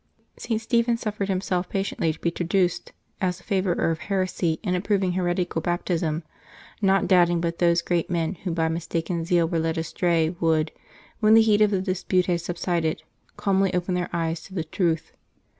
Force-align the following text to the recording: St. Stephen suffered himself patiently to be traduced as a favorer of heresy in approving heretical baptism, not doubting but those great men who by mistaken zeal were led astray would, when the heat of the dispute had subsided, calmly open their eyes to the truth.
St. 0.35 0.59
Stephen 0.59 0.97
suffered 0.97 1.29
himself 1.29 1.69
patiently 1.69 2.11
to 2.11 2.19
be 2.19 2.31
traduced 2.31 2.91
as 3.21 3.39
a 3.39 3.43
favorer 3.43 3.91
of 3.91 3.99
heresy 3.99 4.59
in 4.63 4.73
approving 4.73 5.11
heretical 5.11 5.61
baptism, 5.61 6.23
not 6.81 7.07
doubting 7.07 7.39
but 7.39 7.59
those 7.59 7.83
great 7.83 8.09
men 8.09 8.33
who 8.43 8.49
by 8.51 8.67
mistaken 8.67 9.23
zeal 9.25 9.47
were 9.47 9.59
led 9.59 9.77
astray 9.77 10.31
would, 10.39 10.71
when 11.19 11.35
the 11.35 11.41
heat 11.43 11.61
of 11.61 11.69
the 11.69 11.83
dispute 11.83 12.25
had 12.25 12.41
subsided, 12.41 13.03
calmly 13.37 13.71
open 13.75 13.93
their 13.93 14.09
eyes 14.11 14.41
to 14.41 14.55
the 14.55 14.63
truth. 14.63 15.11